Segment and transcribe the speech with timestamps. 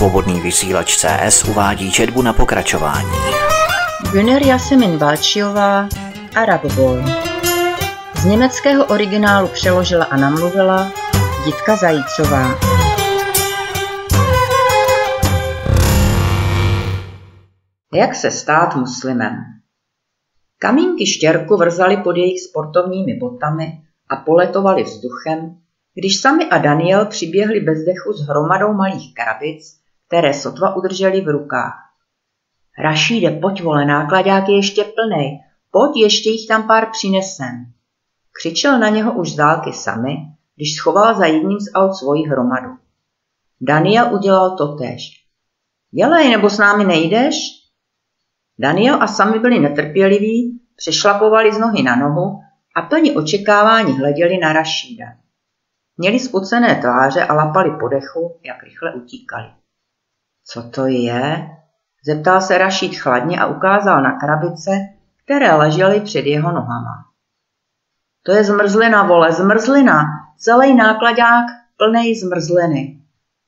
[0.00, 3.10] Svobodný vysílač CS uvádí četbu na pokračování.
[4.12, 5.88] Güner Jasemin Balčiová,
[6.36, 7.02] Arab Boy.
[8.16, 10.92] Z německého originálu přeložila a namluvila
[11.46, 12.58] Jitka Zajícová.
[17.94, 19.36] Jak se stát muslimem?
[20.58, 25.56] Kamínky štěrku vrzaly pod jejich sportovními botami a poletovaly vzduchem,
[25.94, 29.79] když sami a Daniel přiběhli bez dechu s hromadou malých krabic,
[30.10, 31.74] které sotva udrželi v rukách.
[32.78, 37.72] Rašíde, pojď vole, nákladák je ještě plnej, pojď, ještě jich tam pár přinesem.
[38.32, 40.16] Křičel na něho už z dálky sami,
[40.56, 42.70] když schoval za jedním z aut svoji hromadu.
[43.60, 45.26] Daniel udělal totéž.
[45.90, 47.36] Dělej, nebo s námi nejdeš?
[48.58, 52.40] Daniel a sami byli netrpěliví, přešlapovali z nohy na nohu
[52.76, 55.06] a plní očekávání hleděli na Rašída.
[55.96, 59.59] Měli spocené tváře a lapali po dechu, jak rychle utíkali.
[60.52, 61.48] Co to je?
[62.06, 64.70] Zeptal se Rašíd chladně a ukázal na krabice,
[65.24, 67.04] které ležely před jeho nohama.
[68.22, 70.02] To je zmrzlina, vole, zmrzlina,
[70.38, 71.44] celý nákladák
[71.76, 73.00] plný zmrzliny.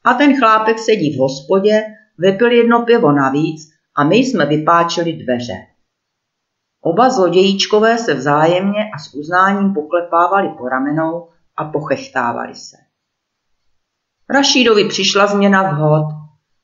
[0.05, 1.83] A ten chlápek sedí v hospodě,
[2.19, 5.67] vypil jedno pivo navíc a my jsme vypáčili dveře.
[6.81, 12.77] Oba zlodějíčkové se vzájemně a s uznáním poklepávali po ramenou a pochechtávali se.
[14.31, 16.22] Rašídovi přišla změna vhod.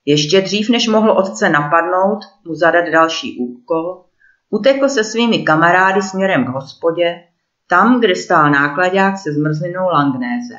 [0.08, 4.04] Ještě dřív, než mohl otce napadnout, mu zadat další úkol,
[4.50, 7.24] utekl se svými kamarády směrem k hospodě,
[7.66, 10.58] tam, kde stál nákladák se zmrzlinou langnéze.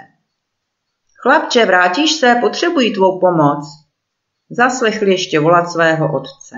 [1.21, 3.65] Chlapče, vrátíš se, potřebují tvou pomoc.
[4.49, 6.55] Zaslechli ještě volat svého otce.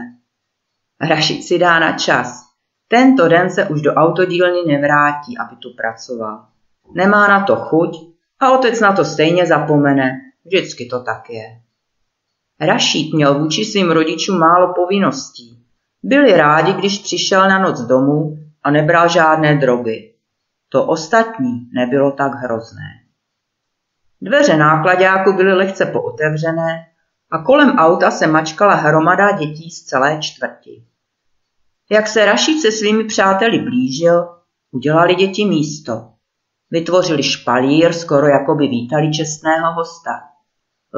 [1.02, 2.44] Rašid si dá na čas.
[2.88, 6.46] Tento den se už do autodílny nevrátí, aby tu pracoval.
[6.96, 7.98] Nemá na to chuť
[8.40, 10.12] a otec na to stejně zapomene.
[10.46, 11.62] Vždycky to tak je.
[12.62, 15.58] Rašít měl vůči svým rodičům málo povinností.
[16.04, 20.14] Byli rádi, když přišel na noc domů a nebral žádné drogy.
[20.70, 22.90] To ostatní nebylo tak hrozné.
[24.22, 26.86] Dveře nákladáku byly lehce pootevřené
[27.32, 30.84] a kolem auta se mačkala hromada dětí z celé čtvrti.
[31.92, 34.30] Jak se Rašid se svými přáteli blížil,
[34.72, 36.10] udělali děti místo.
[36.72, 40.31] Vytvořili špalír, skoro jako by vítali čestného hosta.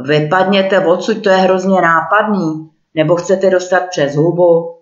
[0.02, 4.80] Vypadněte odsud, to je hrozně nápadný, nebo chcete dostat přes hubu.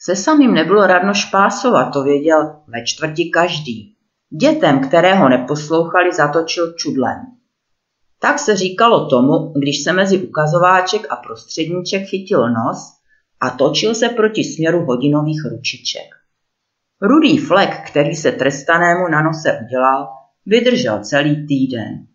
[0.00, 3.96] Se samým nebylo radno špásovat, to věděl ve čtvrti každý.
[4.40, 7.16] Dětem, které ho neposlouchali, zatočil čudlem.
[8.20, 12.92] Tak se říkalo tomu, když se mezi ukazováček a prostředníček chytil nos
[13.40, 16.14] a točil se proti směru hodinových ručiček.
[17.02, 20.08] Rudý flek, který se trestanému na nose udělal,
[20.46, 22.06] vydržel celý týden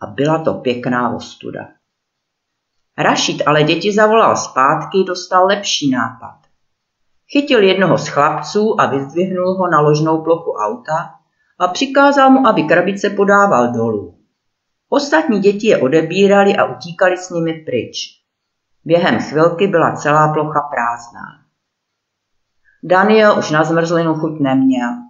[0.00, 1.68] a byla to pěkná ostuda.
[2.98, 6.38] Rašid ale děti zavolal zpátky, dostal lepší nápad.
[7.32, 11.14] Chytil jednoho z chlapců a vyzdvihnul ho na ložnou plochu auta
[11.58, 14.18] a přikázal mu, aby krabice podával dolů.
[14.88, 17.96] Ostatní děti je odebírali a utíkali s nimi pryč.
[18.84, 21.48] Během chvilky byla celá plocha prázdná.
[22.82, 25.07] Daniel už na zmrzlinu chuť neměl.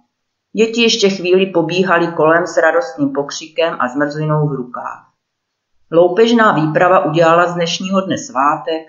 [0.53, 5.09] Děti ještě chvíli pobíhali kolem s radostným pokřikem a zmrzlinou v rukách.
[5.91, 8.83] Loupežná výprava udělala z dnešního dne svátek,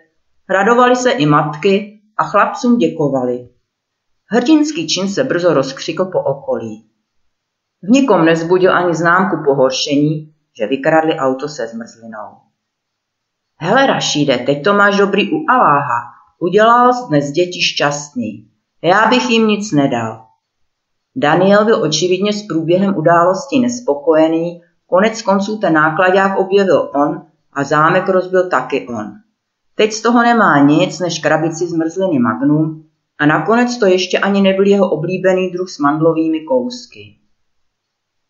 [0.49, 3.49] radovali se i matky a chlapcům děkovali.
[4.27, 6.91] Hrdinský čin se brzo rozkřikl po okolí.
[7.83, 12.37] V nikom nezbudil ani známku pohoršení, že vykradli auto se zmrzlinou.
[13.57, 16.01] Hele Rašíde, teď to máš dobrý u Aláha,
[16.39, 18.51] udělal jsi dnes děti šťastný.
[18.83, 20.30] Já bych jim nic nedal.
[21.23, 27.23] Daniel byl očividně s průběhem události nespokojený, konec konců ten nákladák objevil on
[27.53, 29.13] a zámek rozbil taky on.
[29.75, 32.85] Teď z toho nemá nic než krabici zmrzliny Magnum
[33.19, 37.17] a nakonec to ještě ani nebyl jeho oblíbený druh s mandlovými kousky.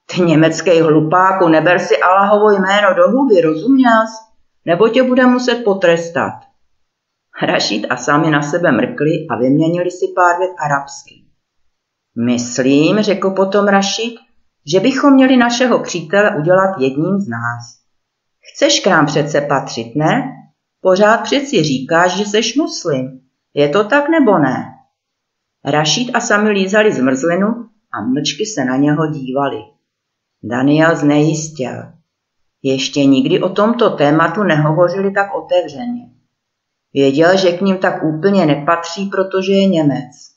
[0.06, 4.30] Ty německý hlupáku, neber si Allahovo jméno do huby, rozuměl jsi?
[4.64, 6.32] Nebo tě bude muset potrestat.
[7.42, 11.29] Rašid a sami na sebe mrkli a vyměnili si pár vět arabsky.
[12.16, 14.14] Myslím, řekl potom Rašid,
[14.72, 17.80] že bychom měli našeho přítele udělat jedním z nás.
[18.52, 20.22] Chceš k nám přece patřit, ne?
[20.80, 23.20] Pořád přeci říkáš, že seš muslim.
[23.54, 24.64] Je to tak nebo ne?
[25.64, 27.46] Rašid a sami lízali zmrzlinu
[27.92, 29.58] a mlčky se na něho dívali.
[30.42, 31.72] Daniel znejistil.
[32.62, 36.10] Ještě nikdy o tomto tématu nehovořili tak otevřeně.
[36.94, 40.29] Věděl, že k ním tak úplně nepatří, protože je Němec.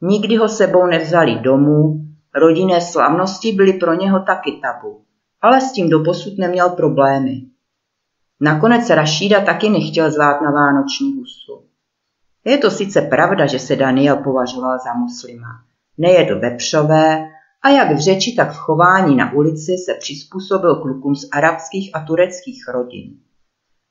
[0.00, 2.00] Nikdy ho sebou nevzali domů,
[2.34, 5.02] rodinné slavnosti byly pro něho taky tabu,
[5.40, 7.42] ale s tím doposud neměl problémy.
[8.40, 11.64] Nakonec Rašída taky nechtěl zvát na vánoční husu.
[12.44, 15.48] Je to sice pravda, že se Daniel považoval za muslima.
[15.98, 17.28] Nejedl vepřové
[17.62, 22.00] a jak v řeči, tak v chování na ulici se přizpůsobil klukům z arabských a
[22.00, 23.16] tureckých rodin.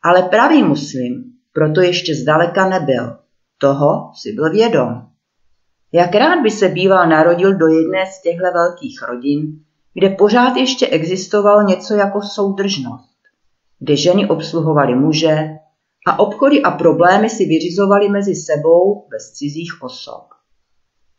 [0.04, 1.24] Ale pravý muslim
[1.54, 3.18] proto ještě zdaleka nebyl.
[3.58, 5.07] Toho si byl vědom.
[5.92, 9.60] Jak rád by se býval narodil do jedné z těchto velkých rodin,
[9.94, 13.18] kde pořád ještě existovalo něco jako soudržnost,
[13.80, 15.50] kde ženy obsluhovaly muže
[16.08, 20.24] a obchody a problémy si vyřizovaly mezi sebou bez cizích osob.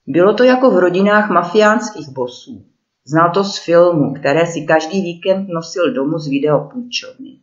[0.07, 2.65] Bylo to jako v rodinách mafiánských bosů.
[3.07, 7.39] Znal to z filmu, které si každý víkend nosil domů z videopůjčovny.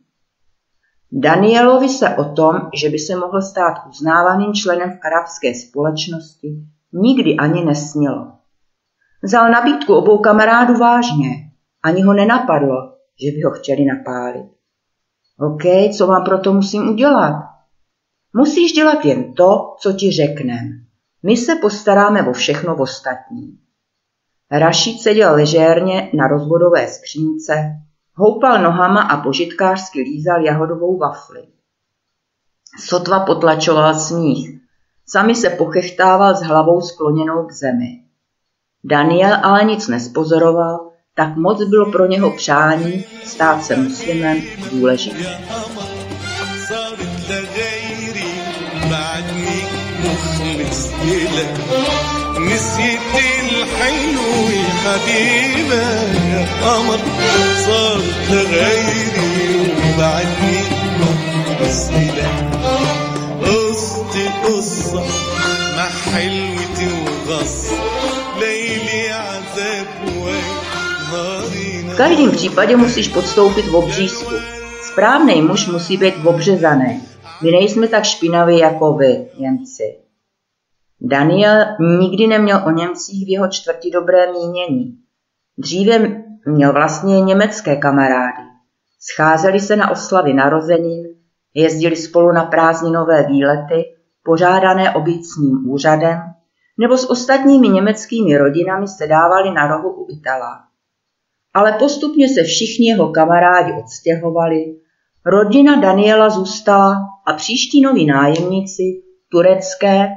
[1.12, 6.48] Danielovi se o tom, že by se mohl stát uznávaným členem v arabské společnosti,
[6.96, 8.32] nikdy ani nesnilo.
[9.22, 11.28] Vzal nabídku obou kamarádů vážně.
[11.82, 12.76] Ani ho nenapadlo,
[13.24, 14.46] že by ho chtěli napálit.
[15.38, 17.42] OK, co vám proto musím udělat?
[18.34, 20.86] Musíš dělat jen to, co ti řeknem.
[21.22, 23.58] My se postaráme o všechno ostatní.
[24.50, 27.54] Rašid seděl ležérně na rozvodové skřínce,
[28.14, 31.48] houpal nohama a požitkářsky lízal jahodovou wafli.
[32.80, 34.65] Sotva potlačoval smích.
[35.07, 38.01] Sami se pochechtával s hlavou skloněnou k zemi.
[38.83, 44.41] Daniel ale nic nespozoroval, tak moc bylo pro něho přání stát se muslimem
[44.71, 45.37] důležité.
[52.39, 54.49] نسيت الحلو
[54.83, 55.83] حبيبة
[56.31, 56.99] يا قمر
[57.65, 60.59] صارت غيري وبعدني
[61.61, 63.04] مسئلة
[63.75, 65.03] قصت قصة
[65.75, 67.71] مع حلوتي وغص
[68.39, 69.87] ليلي عذاب
[71.91, 74.33] V každém případě musíš podstoupit v obřízku.
[74.81, 77.01] Správný muž musí být obřezaný.
[77.43, 79.97] My nejsme tak špinaví jako vy, Němci.
[81.01, 81.65] Daniel
[81.99, 84.97] nikdy neměl o Němcích v jeho čtvrti dobré mínění.
[85.57, 88.43] Dříve měl vlastně německé kamarády.
[89.11, 91.04] Scházeli se na oslavy narozenin,
[91.62, 93.84] jezdili spolu na prázdninové výlety,
[94.22, 96.18] pořádané obícním úřadem,
[96.78, 100.64] nebo s ostatními německými rodinami se dávali na rohu u Itala.
[101.54, 104.64] Ale postupně se všichni jeho kamarádi odstěhovali,
[105.24, 106.94] rodina Daniela zůstala
[107.26, 110.08] a příští noví nájemníci, turecké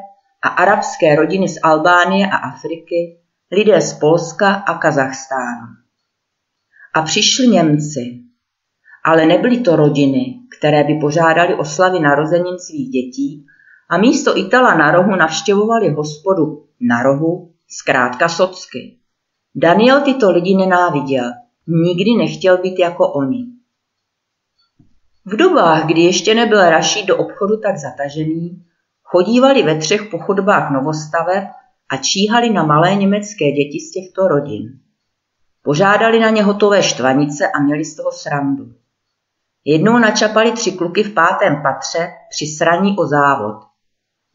[0.44, 3.20] a arabské rodiny z Albánie a Afriky,
[3.52, 5.68] lidé z Polska a Kazachstánu.
[6.96, 8.20] A přišli Němci,
[9.06, 13.46] ale nebyly to rodiny, které by požádali oslavy narozenin svých dětí
[13.90, 18.98] a místo Itala na rohu navštěvovali hospodu na rohu, zkrátka socky.
[19.56, 21.32] Daniel tyto lidi nenáviděl,
[21.68, 23.46] nikdy nechtěl být jako oni.
[25.26, 28.64] V dobách, kdy ještě nebyl Rašid do obchodu tak zatažený,
[29.12, 31.44] Chodívali ve třech po chodbách novostaveb
[31.90, 34.80] a číhali na malé německé děti z těchto rodin.
[35.64, 38.74] Požádali na ně hotové štvanice a měli z toho srandu.
[39.66, 43.56] Jednou načapali tři kluky v pátém patře při sraní o závod.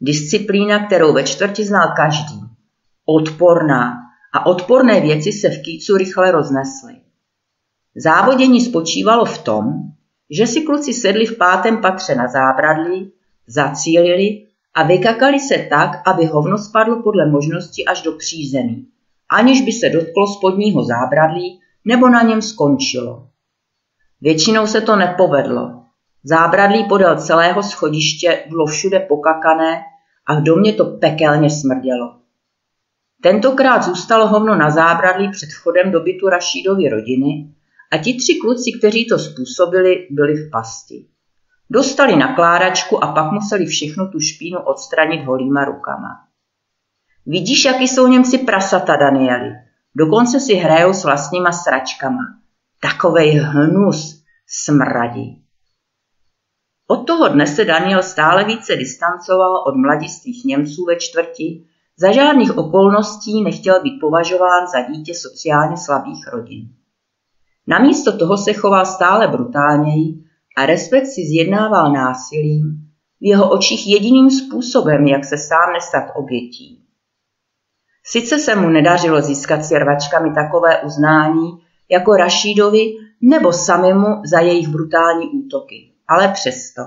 [0.00, 2.40] Disciplína, kterou ve čtvrti znal každý.
[3.06, 3.94] Odporná
[4.32, 6.94] a odporné věci se v kýcu rychle roznesly.
[7.96, 9.64] Závodění spočívalo v tom,
[10.30, 13.12] že si kluci sedli v pátém patře na zábradlí,
[13.46, 18.86] zacílili a vykakali se tak, aby hovno spadlo podle možnosti až do přízemí,
[19.30, 23.28] aniž by se dotklo spodního zábradlí nebo na něm skončilo.
[24.24, 25.82] Většinou se to nepovedlo.
[26.22, 29.82] Zábradlí podél celého schodiště bylo všude pokakané
[30.26, 32.16] a v domě to pekelně smrdělo.
[33.22, 37.54] Tentokrát zůstalo hovno na zábradlí před vchodem do bytu Rašídovy rodiny
[37.92, 41.06] a ti tři kluci, kteří to způsobili, byli v pasti.
[41.70, 46.08] Dostali nakládačku a pak museli všechnu tu špínu odstranit holýma rukama.
[47.26, 49.50] Vidíš, jaký jsou Němci prasata, Danieli.
[49.94, 52.43] Dokonce si hrajou s vlastníma sračkama.
[52.84, 55.42] Takovej hnus smradí.
[56.88, 61.64] Od toho dne se Daniel stále více distancoval od mladistvých Němců ve čtvrti,
[61.96, 66.68] za žádných okolností nechtěl být považován za dítě sociálně slabých rodin.
[67.66, 70.24] Namísto toho se choval stále brutálněji
[70.56, 72.62] a respekt si zjednával násilím,
[73.20, 76.84] v jeho očích jediným způsobem, jak se sám nestat obětí.
[78.06, 84.68] Sice se mu nedařilo získat s rvačkami takové uznání jako Rašídovi nebo samému za jejich
[84.68, 85.90] brutální útoky.
[86.08, 86.82] Ale přesto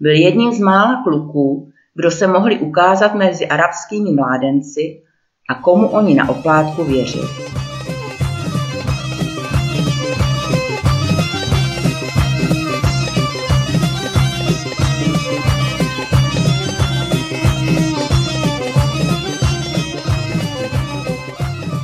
[0.00, 5.02] byl jedním z mála kluků, kdo se mohli ukázat mezi arabskými mládenci
[5.50, 7.28] a komu oni na oplátku věřili.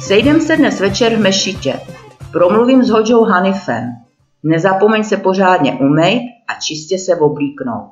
[0.01, 1.81] Sejdem se dnes večer v mešitě,
[2.35, 3.93] Promluvím s Hodžou Hanifem.
[4.43, 7.91] Nezapomeň se pořádně umejt a čistě se oblíknout.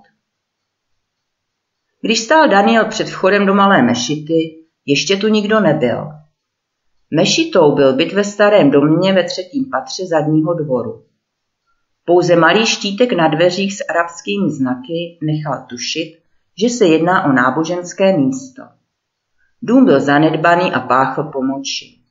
[2.01, 6.13] Když stál Daniel před vchodem do malé mešity, ještě tu nikdo nebyl.
[7.11, 11.05] Mešitou byl byt ve starém domě ve třetím patře zadního dvoru.
[12.05, 16.19] Pouze malý štítek na dveřích s arabskými znaky nechal tušit,
[16.63, 18.63] že se jedná o náboženské místo.
[19.63, 22.02] Dům byl zanedbaný a páchl po moči.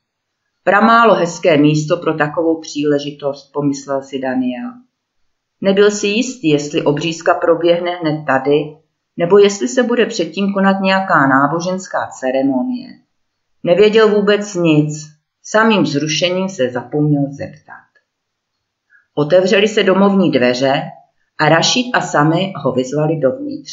[0.63, 4.71] Pramálo hezké místo pro takovou příležitost, pomyslel si Daniel.
[5.61, 8.77] Nebyl si jistý, jestli obřízka proběhne hned tady,
[9.17, 12.89] nebo jestli se bude předtím konat nějaká náboženská ceremonie.
[13.63, 14.93] Nevěděl vůbec nic,
[15.43, 17.87] samým zrušením se zapomněl zeptat.
[19.15, 20.81] Otevřeli se domovní dveře
[21.37, 23.71] a Rašid a Sami ho vyzvali dovnitř.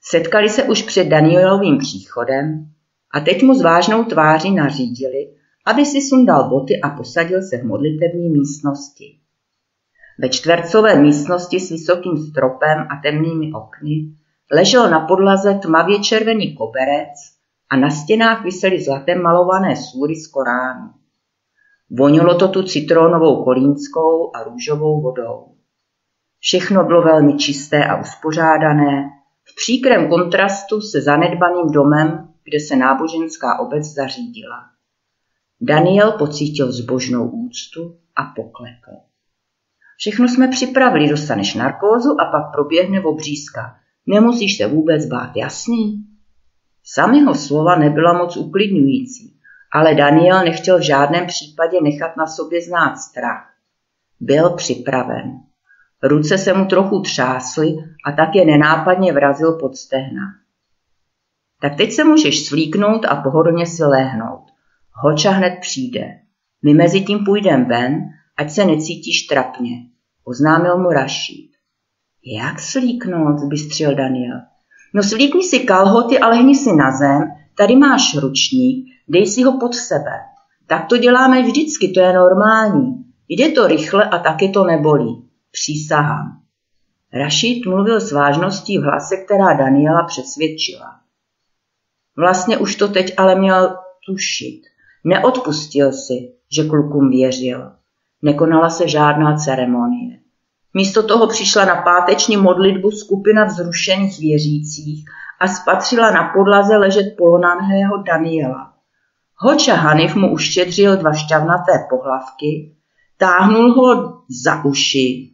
[0.00, 2.66] Setkali se už před Danielovým příchodem
[3.14, 5.28] a teď mu s vážnou tváří nařídili,
[5.66, 9.18] aby si sundal boty a posadil se v modlitební místnosti.
[10.18, 14.14] Ve čtvercové místnosti s vysokým stropem a temnými okny
[14.52, 17.14] ležel na podlaze tmavě červený koberec
[17.70, 20.90] a na stěnách visely zlatem malované súry z Koránu.
[21.90, 25.46] Vonilo to tu citronovou kolínskou a růžovou vodou.
[26.38, 29.10] Všechno bylo velmi čisté a uspořádané,
[29.44, 34.56] v příkrém kontrastu se zanedbaným domem, kde se náboženská obec zařídila.
[35.64, 38.90] Daniel pocítil zbožnou úctu a poklekl.
[39.96, 43.76] Všechno jsme připravili, dostaneš narkózu a pak proběhne obřízka.
[44.06, 46.04] Nemusíš se vůbec bát, jasný?
[46.84, 49.36] Samého slova nebyla moc uklidňující,
[49.72, 53.54] ale Daniel nechtěl v žádném případě nechat na sobě znát strach.
[54.20, 55.40] Byl připraven.
[56.02, 57.68] Ruce se mu trochu třásly
[58.06, 60.22] a tak je nenápadně vrazil pod stehna.
[61.60, 64.51] Tak teď se můžeš svlíknout a pohodlně si lehnout.
[64.94, 66.18] Hoča hned přijde.
[66.62, 68.00] My mezi tím půjdem ven,
[68.36, 69.70] ať se necítíš trapně,
[70.24, 71.50] oznámil mu Rašíd.
[72.38, 74.40] Jak slíknout, zbystřil Daniel.
[74.94, 77.22] No slíkni si kalhoty a lehni si na zem,
[77.56, 80.20] tady máš ručník, dej si ho pod sebe.
[80.66, 83.04] Tak to děláme vždycky, to je normální.
[83.28, 85.28] Jde to rychle a taky to nebolí.
[85.50, 86.42] Přísahám.
[87.12, 91.00] Rašid mluvil s vážností v hlase, která Daniela přesvědčila.
[92.16, 94.71] Vlastně už to teď ale měl tušit.
[95.04, 97.72] Neodpustil si, že klukům věřil.
[98.22, 100.18] Nekonala se žádná ceremonie.
[100.74, 105.04] Místo toho přišla na páteční modlitbu skupina vzrušených věřících
[105.40, 108.72] a spatřila na podlaze ležet polonanhého Daniela.
[109.36, 112.74] Hoča Hanif mu uštědřil dva šťavnaté pohlavky,
[113.16, 115.32] táhnul ho za uši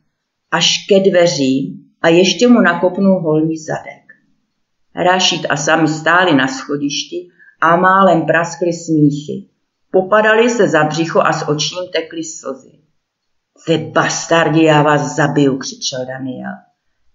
[0.50, 4.12] až ke dveřím a ještě mu nakopnul holý zadek.
[4.94, 7.28] Rašid a sami stáli na schodišti
[7.60, 9.48] a málem praskly smíchy.
[9.90, 12.78] Popadali se za břicho a s očím tekly slzy.
[13.68, 16.52] Vy bastardi, já vás zabiju, křičel Daniel.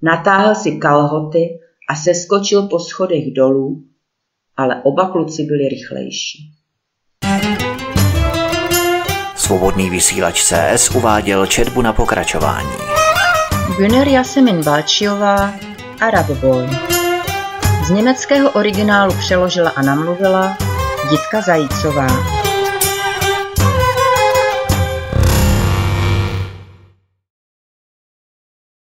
[0.01, 3.83] Natáhl si kalhoty a seskočil po schodech dolů,
[4.57, 6.53] ale oba kluci byli rychlejší.
[9.35, 12.69] Svobodný vysílač CS uváděl četbu na pokračování.
[13.77, 15.53] Güner Jasemin Balčiová
[16.01, 16.67] Arab Boy.
[17.87, 20.57] Z německého originálu přeložila a namluvila
[21.09, 22.42] Ditka Zajícová.